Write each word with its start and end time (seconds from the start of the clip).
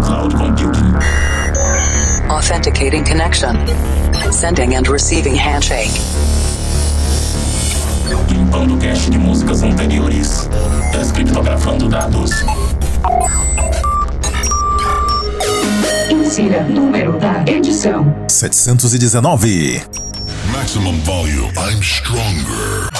cloud 0.00 0.34
computing. 0.34 0.94
Authenticating 2.30 3.04
connection. 3.04 3.56
Sending 4.30 4.74
and 4.74 4.88
receiving 4.88 5.34
handshake. 5.34 5.90
Limpando 8.28 8.76
cache 8.78 9.10
de 9.10 9.18
músicas 9.18 9.62
anteriores. 9.62 10.48
Descriptografando 10.92 11.88
dados. 11.88 12.30
Insira 16.10 16.62
número 16.64 17.18
da 17.18 17.44
edição: 17.46 18.14
719. 18.28 19.82
Maximum 20.52 20.98
volume. 21.02 21.52
I'm 21.56 21.82
stronger. 21.82 22.99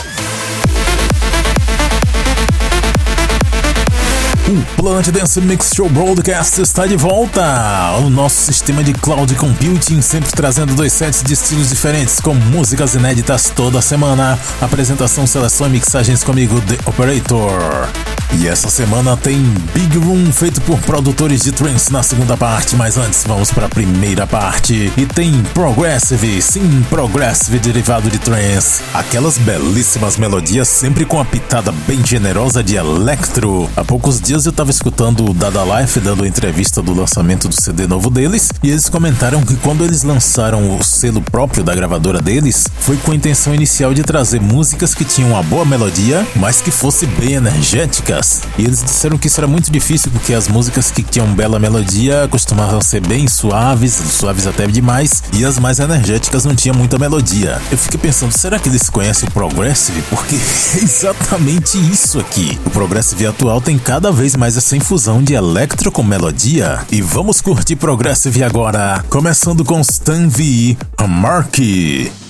O 4.51 4.83
Planet 4.83 5.11
Dance 5.11 5.41
Mix 5.41 5.71
Show 5.73 5.89
Broadcast 5.89 6.61
está 6.61 6.85
de 6.85 6.97
volta! 6.97 7.97
O 8.05 8.11
nosso 8.11 8.35
sistema 8.47 8.83
de 8.83 8.93
cloud 8.93 9.33
computing 9.37 10.03
sempre 10.03 10.33
trazendo 10.33 10.75
dois 10.75 10.93
sets 10.93 11.23
de 11.23 11.35
estilos 11.35 11.69
diferentes 11.69 12.19
com 12.19 12.35
músicas 12.35 12.97
inéditas 12.97 13.53
toda 13.55 13.81
semana. 13.81 14.37
Apresentação, 14.61 15.25
seleção 15.25 15.69
e 15.69 15.71
mixagens 15.71 16.25
comigo, 16.25 16.61
The 16.63 16.79
Operator. 16.85 18.20
E 18.39 18.47
essa 18.47 18.71
semana 18.71 19.17
tem 19.17 19.43
Big 19.75 19.99
Room 19.99 20.33
feito 20.33 20.61
por 20.61 20.79
produtores 20.81 21.43
de 21.43 21.51
trance 21.51 21.93
na 21.93 22.01
segunda 22.01 22.37
parte, 22.37 22.77
mas 22.77 22.97
antes 22.97 23.25
vamos 23.27 23.51
para 23.51 23.67
a 23.67 23.69
primeira 23.69 24.25
parte. 24.25 24.93
E 24.97 25.05
tem 25.05 25.43
Progressive, 25.53 26.41
sim, 26.41 26.85
Progressive 26.89 27.59
derivado 27.59 28.09
de 28.09 28.19
trance. 28.19 28.83
Aquelas 28.95 29.37
belíssimas 29.37 30.17
melodias 30.17 30.69
sempre 30.69 31.05
com 31.05 31.21
a 31.21 31.25
pitada 31.25 31.73
bem 31.89 32.07
generosa 32.07 32.63
de 32.63 32.77
electro. 32.77 33.69
Há 33.77 33.85
poucos 33.85 34.21
dias 34.21 34.47
eu 34.47 34.53
tava 34.53 34.71
escutando 34.71 35.29
o 35.29 35.35
Dada 35.35 35.65
Life 35.65 35.99
dando 35.99 36.25
entrevista 36.25 36.81
do 36.81 36.95
lançamento 36.95 37.49
do 37.49 37.61
CD 37.61 37.89
novo 37.89 38.11
deles, 38.11 38.51
e 38.63 38.71
eles 38.71 38.89
comentaram 38.89 39.43
que 39.43 39.57
quando 39.57 39.85
eles 39.85 40.05
lançaram 40.05 40.77
o 40.77 40.85
selo 40.85 41.21
próprio 41.21 41.65
da 41.65 41.75
gravadora 41.75 42.23
deles, 42.23 42.65
foi 42.79 42.97
com 42.97 43.11
a 43.11 43.17
intenção 43.17 43.53
inicial 43.55 43.93
de 43.93 44.03
trazer 44.03 44.41
músicas 44.41 44.95
que 44.95 45.05
tinham 45.05 45.31
uma 45.31 45.43
boa 45.43 45.65
melodia, 45.65 46.25
mas 46.37 46.61
que 46.61 46.71
fosse 46.71 47.07
bem 47.07 47.33
energética 47.33 48.20
e 48.59 48.65
eles 48.65 48.83
disseram 48.83 49.17
que 49.17 49.27
isso 49.27 49.41
era 49.41 49.47
muito 49.47 49.71
difícil 49.71 50.11
porque 50.11 50.35
as 50.35 50.49
músicas 50.49 50.91
que 50.91 51.03
tinham 51.03 51.27
bela 51.35 51.59
melodia 51.59 52.29
costumavam 52.31 52.81
ser 52.81 53.01
bem 53.07 53.27
suaves, 53.27 53.95
suaves 53.95 54.47
até 54.47 54.67
demais, 54.67 55.23
e 55.33 55.45
as 55.45 55.59
mais 55.59 55.79
energéticas 55.79 56.45
não 56.45 56.55
tinham 56.55 56.77
muita 56.77 56.99
melodia. 56.99 57.61
Eu 57.71 57.79
fiquei 57.79 57.99
pensando, 57.99 58.37
será 58.37 58.59
que 58.59 58.69
eles 58.69 58.89
conhecem 58.91 59.29
o 59.29 59.33
Progressive? 59.33 60.03
Porque 60.03 60.37
é 60.77 60.83
exatamente 60.83 61.79
isso 61.79 62.19
aqui. 62.19 62.59
O 62.67 62.71
Progressive 62.71 63.27
atual 63.27 63.61
tem 63.61 63.79
cada 63.79 64.13
vez 64.13 64.37
mais 64.37 64.57
essa 64.57 64.77
infusão 64.77 65.23
de 65.23 65.35
electro 65.35 65.91
com 65.91 66.03
melodia. 66.03 66.81
E 66.91 67.01
vamos 67.01 67.41
curtir 67.41 67.77
Progressive 67.77 68.43
agora, 68.43 69.05
começando 69.09 69.65
com 69.65 69.81
Stan 69.81 70.29
V, 70.29 70.77
a 70.97 71.07
Marky. 71.07 72.30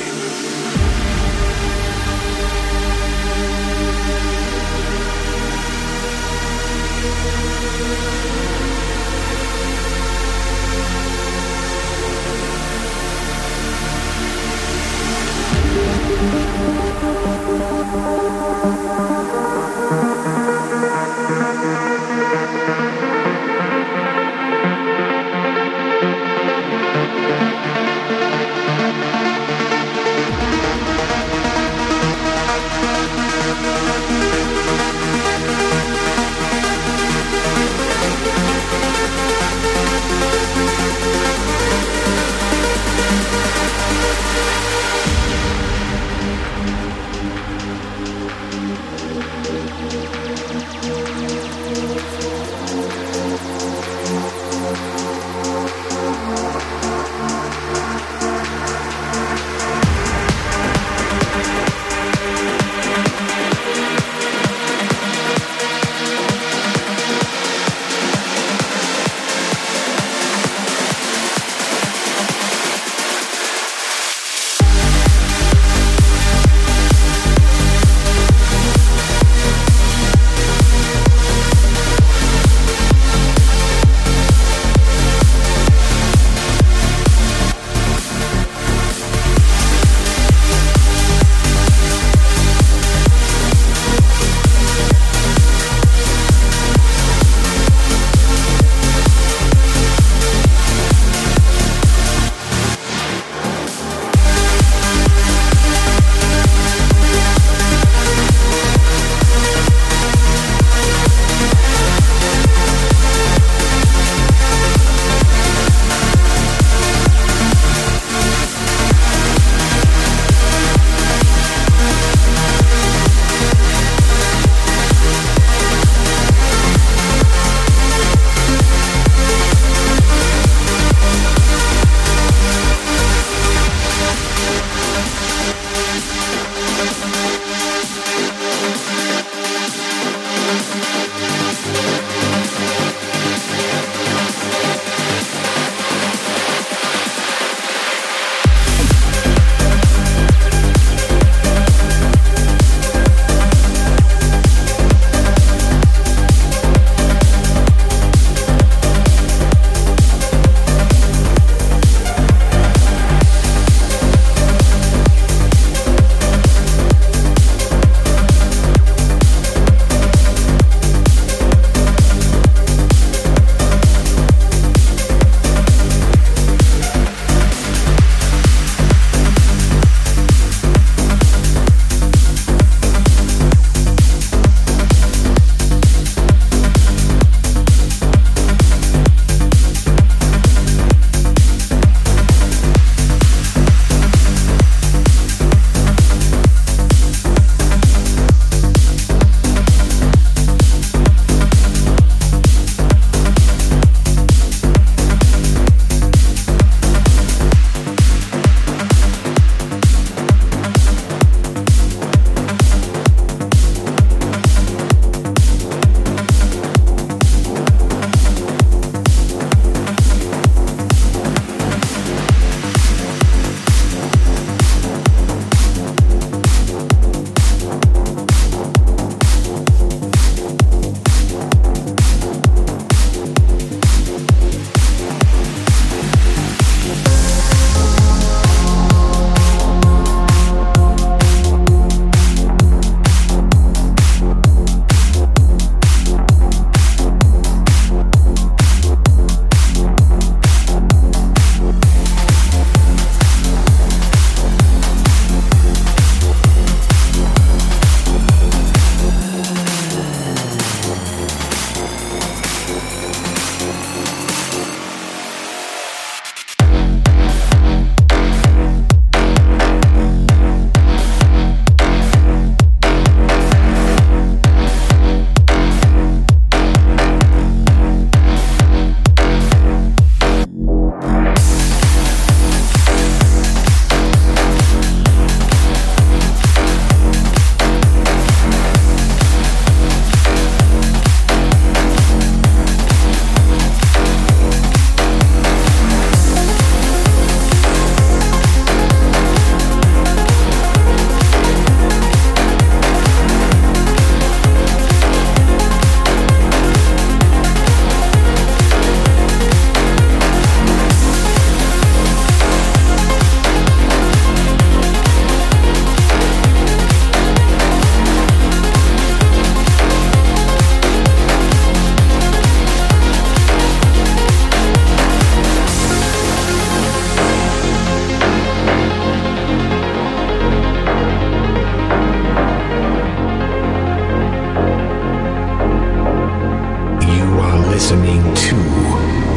listening 337.81 338.21
to 338.35 338.55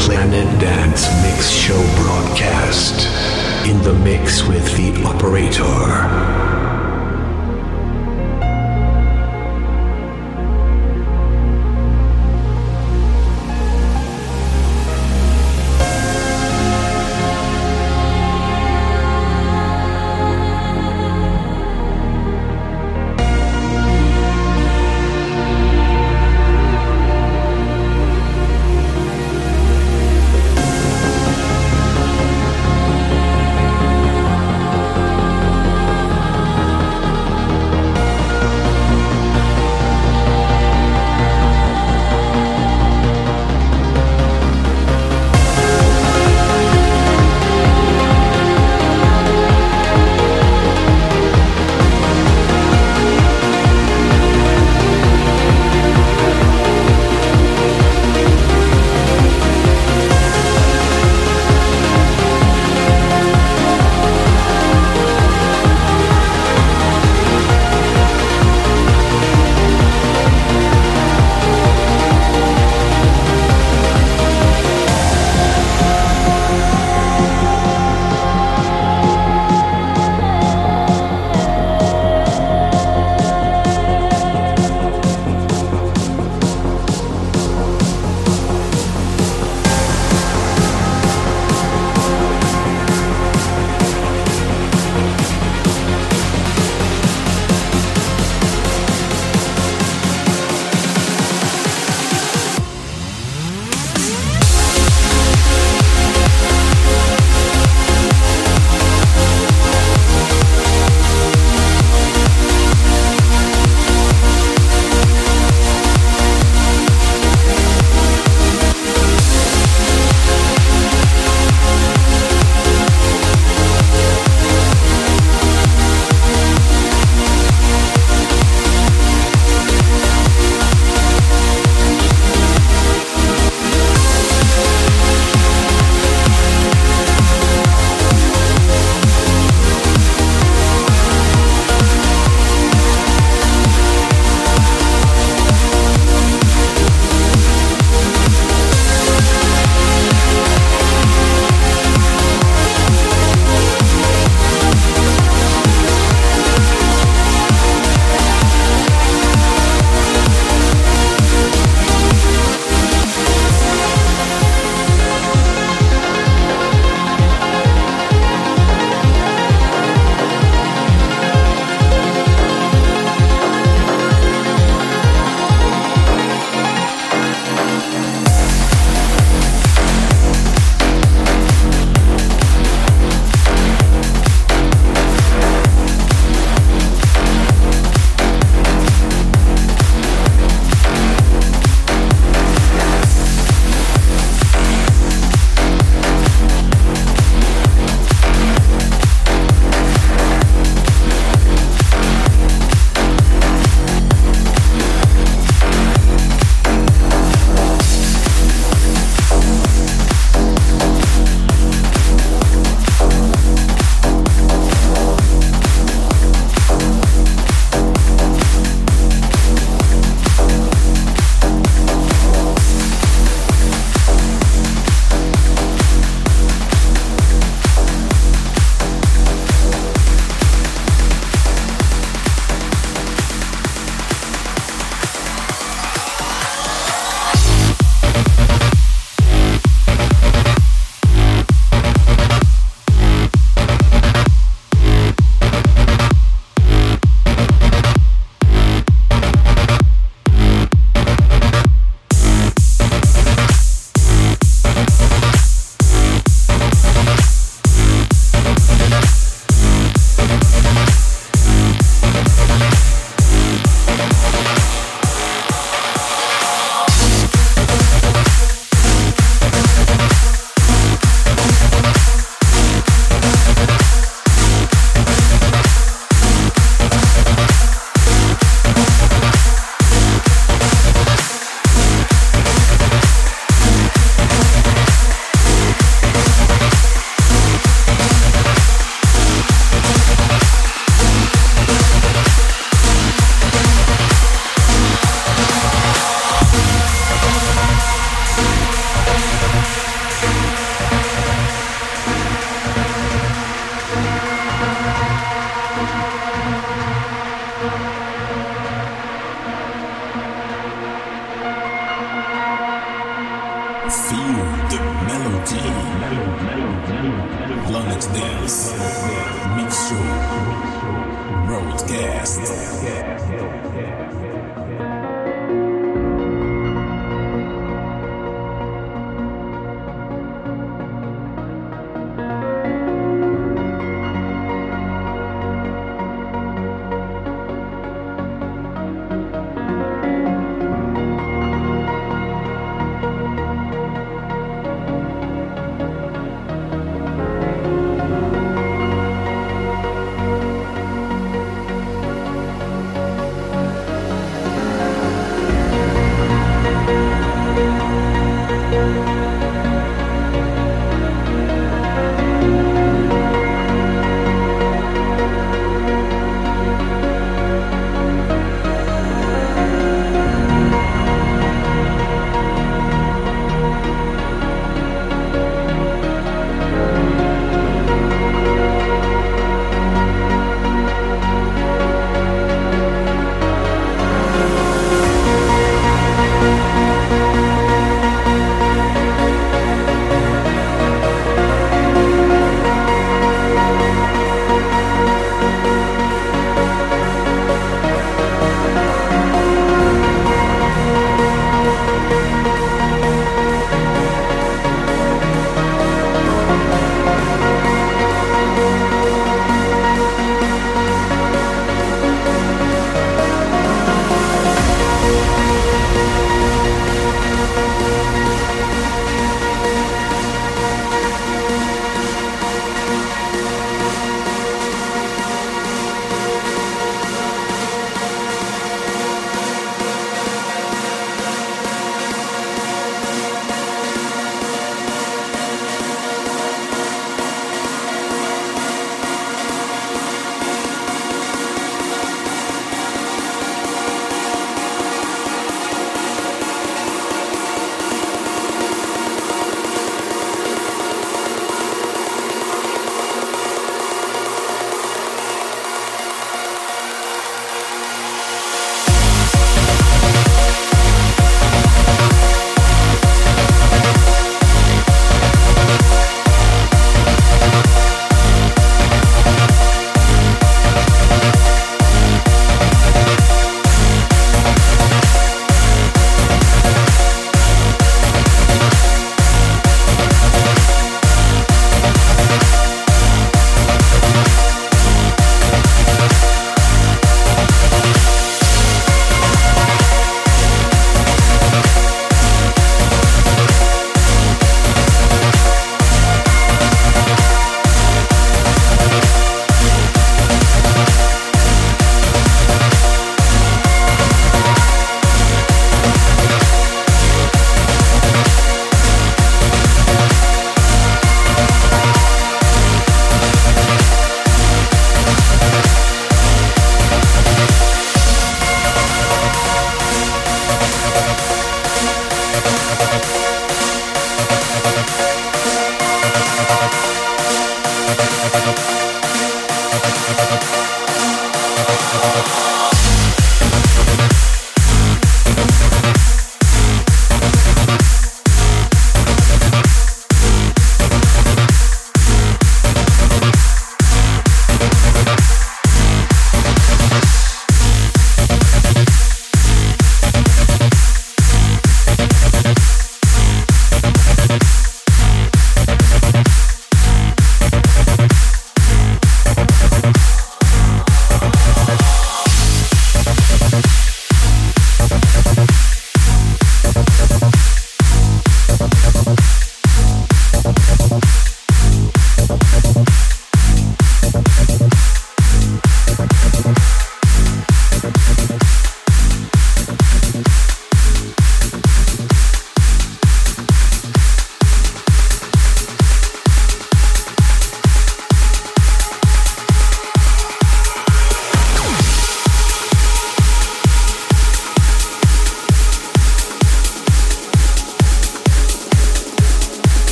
Planet 0.00 0.48
Dance 0.58 1.06
Mix 1.22 1.50
Show 1.50 1.78
Broadcast 2.02 3.06
in 3.68 3.82
the 3.82 3.92
mix 4.02 4.42
with 4.48 4.64
the 4.78 5.04
operator. 5.04 6.59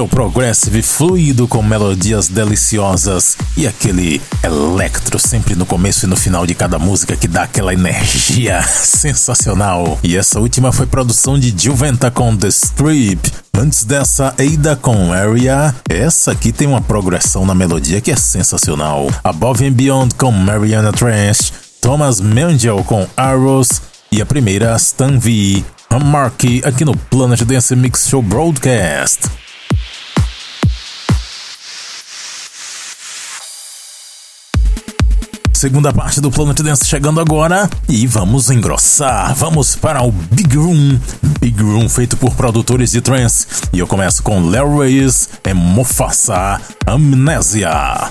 O 0.00 0.08
Progressive 0.08 0.80
fluido 0.80 1.46
com 1.46 1.62
melodias 1.62 2.26
deliciosas 2.26 3.36
e 3.56 3.66
aquele 3.66 4.22
electro 4.42 5.18
sempre 5.18 5.54
no 5.54 5.66
começo 5.66 6.06
e 6.06 6.08
no 6.08 6.16
final 6.16 6.46
de 6.46 6.54
cada 6.54 6.78
música 6.78 7.16
que 7.16 7.28
dá 7.28 7.42
aquela 7.42 7.74
energia 7.74 8.62
sensacional. 8.66 9.98
E 10.02 10.16
essa 10.16 10.40
última 10.40 10.72
foi 10.72 10.86
produção 10.86 11.38
de 11.38 11.54
Juventa 11.56 12.10
com 12.10 12.36
The 12.36 12.48
Strip. 12.48 13.30
Antes 13.54 13.84
dessa, 13.84 14.34
Ada 14.38 14.76
com 14.76 15.12
Area. 15.12 15.74
Essa 15.88 16.32
aqui 16.32 16.52
tem 16.52 16.66
uma 16.66 16.80
progressão 16.80 17.44
na 17.44 17.54
melodia 17.54 18.00
que 18.00 18.10
é 18.10 18.16
sensacional. 18.16 19.08
Above 19.22 19.66
and 19.66 19.72
Beyond 19.72 20.14
com 20.14 20.32
Mariana 20.32 20.92
Trash. 20.92 21.52
Thomas 21.80 22.20
Mangel 22.20 22.82
com 22.84 23.06
Arrows. 23.16 23.82
E 24.10 24.22
a 24.22 24.26
primeira, 24.26 24.74
Stan 24.76 25.18
V. 25.18 25.62
Marky 26.02 26.62
aqui 26.64 26.84
no 26.84 26.96
Planet 26.96 27.42
Dance 27.42 27.76
Mix 27.76 28.08
Show 28.08 28.22
Broadcast. 28.22 29.28
Segunda 35.62 35.92
parte 35.92 36.20
do 36.20 36.28
Planet 36.28 36.60
Dance 36.60 36.84
chegando 36.84 37.20
agora 37.20 37.70
e 37.88 38.04
vamos 38.04 38.50
engrossar. 38.50 39.32
Vamos 39.36 39.76
para 39.76 40.02
o 40.02 40.10
Big 40.10 40.56
Room. 40.56 40.98
Big 41.40 41.62
Room 41.62 41.88
feito 41.88 42.16
por 42.16 42.34
produtores 42.34 42.90
de 42.90 43.00
trance. 43.00 43.46
E 43.72 43.78
eu 43.78 43.86
começo 43.86 44.24
com 44.24 44.40
Larry 44.40 44.76
Reyes 44.76 45.28
e 45.44 45.50
Amnésia. 46.84 48.10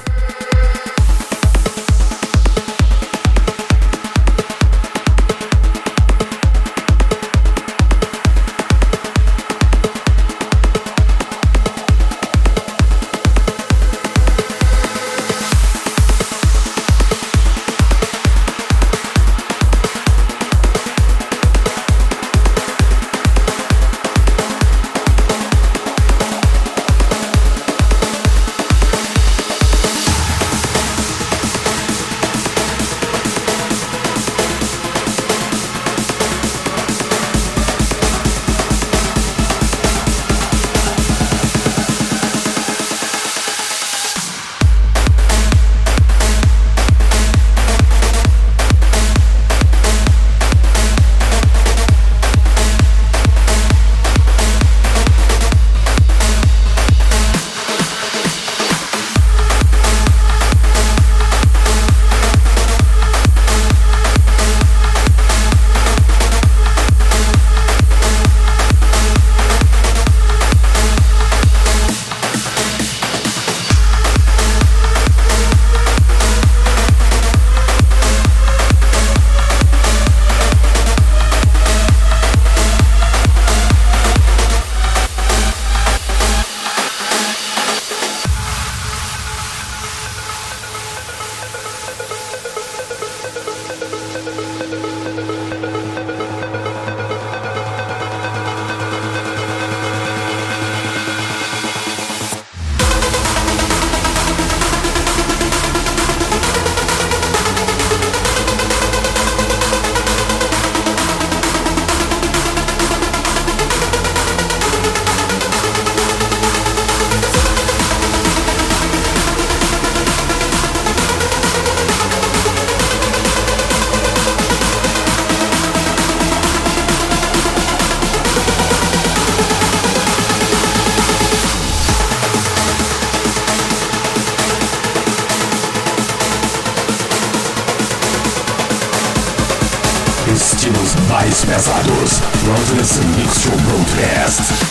listen, 142.81 143.05
it's 143.19 143.45
your 143.45 143.55
broadcast. 143.57 144.70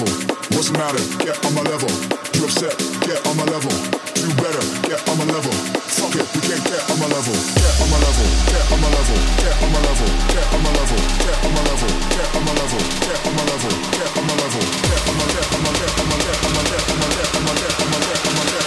level. 0.00 0.36
What's 0.56 0.70
the 0.70 0.78
matter? 0.78 1.02
Get 1.20 1.36
on 1.44 1.54
my 1.54 1.62
level. 1.62 1.90
You 2.36 2.44
upset? 2.44 2.72
Get 3.04 3.20
on 3.26 3.36
my 3.36 3.44
level. 3.44 3.72
Do 4.16 4.28
better 4.40 4.64
get 4.88 5.00
on 5.08 5.16
my 5.18 5.24
level. 5.28 5.52
Fuck 5.96 6.14
it, 6.16 6.26
we 6.34 6.40
can't 6.40 6.62
get 6.64 6.80
on 6.90 6.96
my 7.00 7.08
level. 7.08 7.36
Get 7.56 7.74
on 7.80 7.88
my 7.90 7.98
level. 8.00 8.26
Get 8.48 8.64
on 8.72 8.80
my 8.80 8.88
level. 8.90 9.18
Get 9.40 9.54
on 9.60 9.70
my 9.72 9.80
level. 9.80 10.08
Get 10.32 10.46
on 10.54 10.60
my 10.64 10.70
level. 10.76 10.98
Get 11.20 11.36
on 11.44 11.52
my 11.52 11.62
level. 11.68 11.90
Get 12.10 12.28
on 12.30 12.44
my 12.44 12.52
level. 12.56 12.80
Get 13.00 13.18
on 13.20 13.34
my 13.36 13.44
level. 13.50 13.72
Get 13.90 14.10
on 14.10 14.24
my 14.26 14.34
level. 14.40 14.60
Get 14.60 14.90
on 14.90 14.90
my 14.90 14.90
level. 14.90 14.90
Get 14.90 15.00
on 15.00 15.16
my 15.16 15.28
level. 15.28 15.80
Get 15.80 15.90
on 15.90 16.08
my 16.08 16.20
level. 16.20 16.20
Get 16.20 16.78
on 16.80 17.00
my 17.00 17.10
level. 17.10 17.58
Get 17.60 17.76
on 17.80 17.90
my 17.90 18.44
level. 18.46 18.59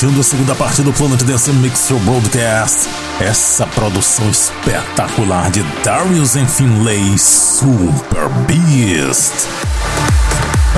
Fechando 0.00 0.20
a 0.20 0.24
segunda 0.24 0.54
parte 0.54 0.80
do 0.80 0.94
Planet 0.94 1.22
Dance 1.24 1.52
Mix 1.52 1.86
Show 1.86 1.98
Broadcast, 2.00 2.88
essa 3.20 3.66
produção 3.66 4.30
espetacular 4.30 5.50
de 5.50 5.62
Darius 5.84 6.36
and 6.36 6.46
Finlay 6.46 7.18
Super 7.18 8.26
Beast. 8.46 9.46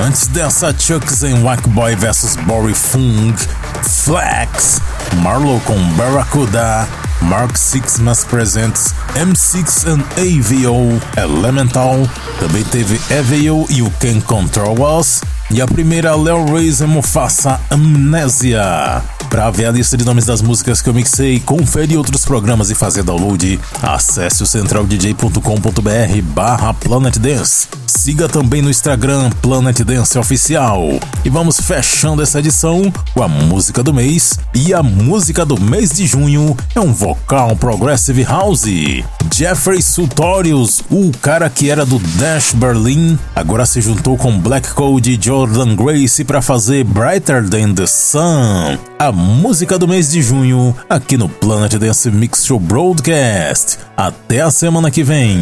Antes 0.05 0.27
dessa, 0.27 0.75
Chucks 0.77 1.23
em 1.23 1.41
Wackboy 1.41 1.95
vs 1.95 2.35
Bory 2.45 2.73
Fung, 2.73 3.33
Flex, 3.83 4.81
Marlow 5.21 5.61
com 5.61 5.81
Barracuda, 5.93 6.85
Mark 7.21 7.55
Sixmas 7.55 8.25
Presents, 8.25 8.93
M6 9.15 9.87
and 9.87 10.03
AVO, 10.17 10.99
Elemental, 11.15 12.09
também 12.41 12.63
teve 12.65 12.99
AVO 13.09 13.67
e 13.69 13.81
o 13.81 13.89
Can 13.91 14.19
Control 14.19 14.99
Us, 14.99 15.12
e 15.53 15.61
a 15.61 15.67
primeira, 15.67 16.15
Leo 16.15 16.51
Reis 16.51 16.81
Mufasa 16.81 17.59
Amnésia. 17.69 19.03
Para 19.29 19.51
ver 19.51 19.67
a 19.67 19.71
lista 19.71 19.95
de 19.95 20.03
nomes 20.03 20.25
das 20.25 20.41
músicas 20.41 20.81
que 20.81 20.89
eu 20.89 20.93
mixei, 20.93 21.39
conferir 21.39 21.97
outros 21.97 22.25
programas 22.25 22.71
e 22.71 22.75
fazer 22.75 23.03
download, 23.03 23.59
acesse 23.81 24.41
o 24.41 24.45
centraldj.com.br 24.45 26.21
barra 26.23 26.73
Planet 26.73 27.17
Dance. 27.17 27.67
Siga 27.87 28.27
também 28.27 28.61
no 28.61 28.69
Instagram 28.69 29.29
Planet 29.41 29.79
Dance 29.81 30.17
Oficial. 30.17 30.99
E 31.23 31.29
vamos 31.29 31.59
fechando 31.59 32.21
essa 32.21 32.39
edição 32.39 32.91
com 33.13 33.23
a 33.23 33.27
música 33.27 33.81
do 33.83 33.93
mês. 33.93 34.39
E 34.53 34.73
a 34.73 34.83
música 34.83 35.45
do 35.45 35.59
mês 35.59 35.91
de 35.91 36.05
junho 36.05 36.57
é 36.75 36.79
um 36.79 36.91
vocal 36.91 37.55
Progressive 37.55 38.23
House. 38.23 38.65
Jeffrey 39.33 39.81
Sutorius, 39.81 40.83
o 40.91 41.11
cara 41.21 41.49
que 41.49 41.69
era 41.69 41.85
do 41.85 41.97
Dash 41.97 42.53
Berlin, 42.53 43.17
agora 43.35 43.65
se 43.65 43.81
juntou 43.81 44.17
com 44.17 44.37
Black 44.37 44.73
Code 44.73 45.11
e 45.11 45.17
Jordan 45.43 45.75
Grace 45.75 46.23
para 46.23 46.41
fazer 46.41 46.85
Brighter 46.85 47.49
Than 47.49 47.73
the 47.73 47.85
Sun. 47.85 48.77
A 48.97 49.11
música 49.11 49.77
do 49.77 49.85
mês 49.85 50.09
de 50.09 50.21
junho 50.21 50.73
aqui 50.89 51.17
no 51.17 51.27
Planet 51.27 51.73
Dance 51.73 52.09
Mix 52.09 52.45
Show 52.45 52.57
Broadcast. 52.57 53.77
Até 53.97 54.39
a 54.39 54.49
semana 54.49 54.89
que 54.89 55.03
vem. 55.03 55.37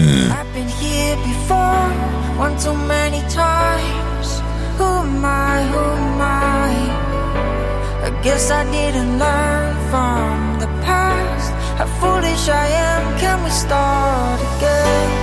How 11.77 11.87
foolish 11.99 12.49
I 12.49 12.67
am. 12.67 13.19
Can 13.19 13.43
we 13.43 13.49
start 13.51 14.39
again? 14.57 15.20